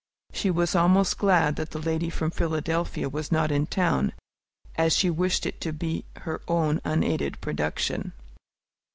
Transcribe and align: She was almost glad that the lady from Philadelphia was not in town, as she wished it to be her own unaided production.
She 0.33 0.49
was 0.49 0.75
almost 0.75 1.19
glad 1.19 1.57
that 1.57 1.69
the 1.69 1.77
lady 1.79 2.09
from 2.09 2.31
Philadelphia 2.31 3.07
was 3.07 3.31
not 3.31 3.51
in 3.51 3.67
town, 3.67 4.13
as 4.75 4.95
she 4.97 5.11
wished 5.11 5.45
it 5.45 5.61
to 5.61 5.71
be 5.71 6.05
her 6.23 6.41
own 6.47 6.81
unaided 6.83 7.39
production. 7.39 8.11